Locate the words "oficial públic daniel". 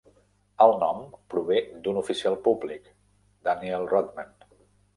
2.03-3.89